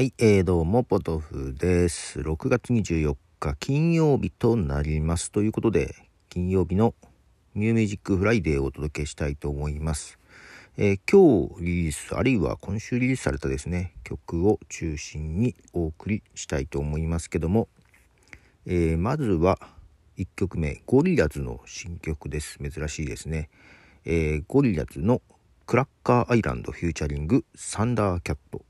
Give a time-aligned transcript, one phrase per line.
[0.00, 2.20] はい、えー、どうも、ポトフです。
[2.20, 5.30] 6月24日金曜日となります。
[5.30, 5.94] ということで、
[6.30, 6.94] 金曜日の
[7.54, 10.18] New Music Friday をお届けしたいと思います。
[10.78, 17.68] えー今日リリース、あるいは今週リリースされたですね、曲を中心にお送りしたいと思いますけども、
[18.64, 19.58] えーまずは
[20.16, 22.58] 1曲目、ゴリラズの新曲です。
[22.58, 23.50] 珍しいですね。
[24.06, 25.20] えーゴリラズの
[25.66, 28.62] クラッカーアイランドフューチャリングサンダーキャット。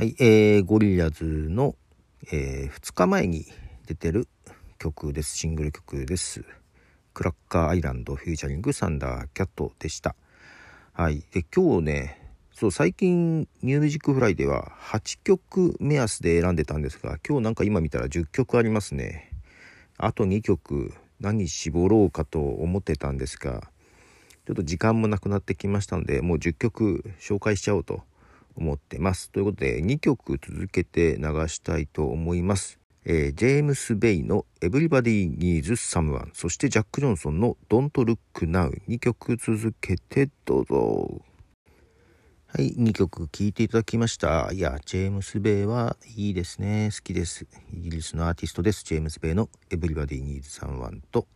[0.00, 1.74] はい、えー、ゴリラズの、
[2.32, 3.44] え2日前に
[3.86, 4.28] 出てる
[4.78, 5.36] 曲です。
[5.36, 6.42] シングル曲です。
[7.12, 10.16] Cracker Island featuring Thundercat でした。
[10.94, 11.22] はい。
[11.32, 19.30] で、今日ね、そう、最近 New Music Friday では8曲目安で選んでたんですが、今日なんか今見たら10曲ありますね。
[19.98, 23.70] あと2曲何絞ろうかと思ってたんですが、
[24.46, 28.02] ちょっと時間もなくなってきましたので、もう10曲紹介しちゃおうと
[28.60, 29.30] 思ってます。
[29.30, 32.78] ということで、2曲続けて流したいと思います。
[33.04, 41.22] えージェームス・ベイの Everybody Needs Someone、そしてジャック・ジョンソンの Don't Look Now、2曲続けてどうぞ。
[42.46, 44.50] はい、2曲聴いていただきました。
[44.52, 46.90] いや、ジェームス・ベイはいいですね。
[46.92, 47.46] 好きです。
[47.72, 48.84] イギリスのアーティストです。
[48.84, 51.26] ジェームス・ベイの Everybody Needs Someone と、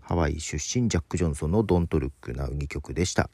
[0.00, 3.28] ハワイ出身ジャック・ジョンソンの Don't Look Now 2曲でした。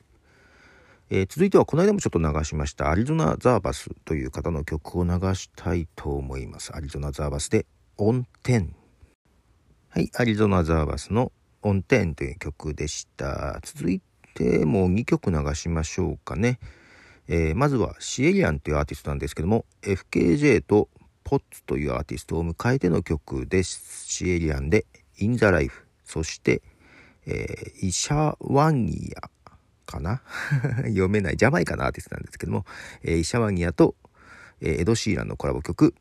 [1.12, 6.72] えー続いてはこの間もちょっと流しましたアリゾナ・ザーバスという方の曲を流したいと思います。
[6.72, 7.66] アリゾナ・ザーバスで
[7.98, 8.76] オンテン。
[9.88, 13.58] はい、アリゾナ・ザーバスのオンテンという曲でした。
[13.64, 14.00] 続い
[14.34, 16.60] てもう2曲流しましょうかね。
[17.26, 20.88] えーまずはシエリアンというアーティストなんですけども FKJ と
[21.24, 24.04] ポッツというアーティストを迎えての曲です。
[24.06, 24.86] シエリアンで
[25.18, 26.62] In the Life そして、
[27.26, 29.28] えーイシャワニア
[29.90, 30.22] かな？
[30.88, 31.36] 読めない。
[31.36, 32.64] ジャマイカのアーティストなんですけども、
[33.02, 33.96] えーイシャワニアと、
[34.60, 35.94] えーエド・シーランのコラボ曲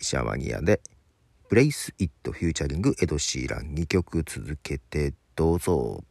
[0.00, 0.80] イシャワニアで
[1.48, 6.02] 「ブレイス・イット・フューチャリング・エド・シーラン」2曲続けてどうぞ。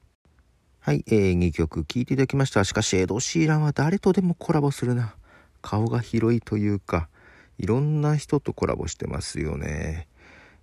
[0.82, 2.64] はい、えー、2曲聴いていただきました。
[2.64, 5.16] しかしエド・シーランは誰とでもコラボするな。
[5.62, 7.10] 顔が広いというか
[7.58, 10.08] いろんな人とコラボしてますよね、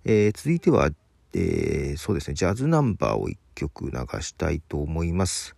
[0.05, 0.89] えー続いては、
[1.33, 2.33] えーそうですね。
[2.33, 5.55] ジャズナンバーを1曲流したいと思います。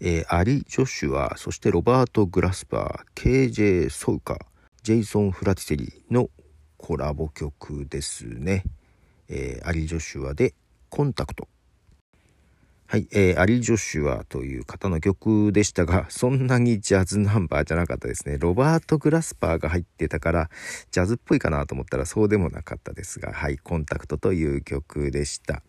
[0.00, 4.38] えーアリ・ジョシュアそしてロバート・グラスパー KJ・ ソウカ
[4.82, 6.30] ジェイソン・フラティセリの
[6.76, 8.64] コラボ曲ですね、
[9.28, 10.54] えーアリ・ジョシュアで
[10.88, 11.48] 「コンタクト」
[12.86, 18.38] はい、えーアリ・ジョシュアという方の曲でしたがそんなにジャズナンバーじゃなかったですね。
[18.38, 20.50] ロバート・グラスパーが入ってたから
[20.90, 25.62] ジャズっぽいかなと思ったらそうでもなかったですがはい「コンタクト」という曲でした。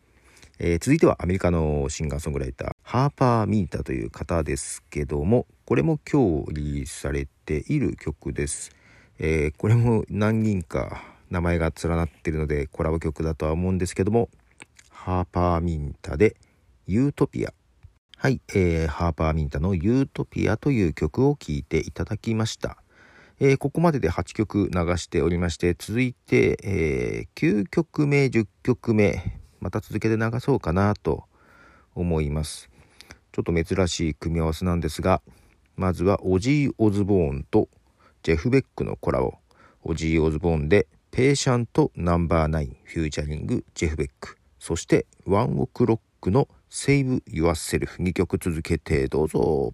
[0.59, 8.71] えー続いてはアメリカのシンガーソングライターハーパー・ミータという方ですけどもこれも今日リリースされている曲です、
[9.19, 14.31] えーこれも何人か名前が連なっているのでコラボ曲だとは思うんですけども
[14.89, 16.35] ハーパー・ミンタで
[16.87, 17.53] 「ユートピア」
[18.17, 22.81] はい、えーハーパー・ミンタの「ユートピア」という曲を聴いていただきました。
[23.39, 31.25] えーここまでで8曲流しておりまして続いて、えー9曲目10曲目また続けて流そうかなと
[31.93, 32.67] 思います。
[33.39, 35.21] ちょっと珍しい組み合わせなんですが
[35.77, 37.69] まずはオジー・オズボーンと
[38.21, 39.35] ジェフ・ベックのコラボ。
[39.81, 44.37] オジー・オズボーンで「Patient Number 9 featuring ジェフ・ベック。
[44.59, 49.73] そして ONE OK ROCK の「Save Yourself」2曲続けてどうぞ。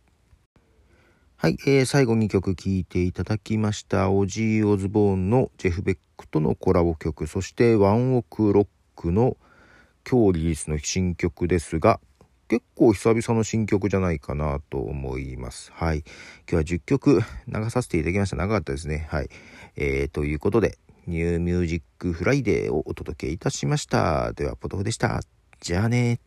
[1.38, 4.12] はい、えー最後2曲聴いていただきました。
[4.12, 7.26] オジー・オズボーンのジェフ・ベックとのコラボ曲。
[7.26, 9.38] そして ONE OK ROCK の
[10.08, 12.00] 今日リリースの新曲ですが
[12.48, 15.72] 結構久々の新曲じゃないかなと思います。
[15.74, 16.04] はい。
[16.50, 18.36] 今日は10曲流させていただきました。
[18.36, 19.08] 長かったですね。
[19.10, 19.30] はい。
[19.76, 24.34] えー、ということで New Music Friday をお届けいたしました。
[24.34, 25.22] ではポトフでした。
[25.60, 26.20] じゃあね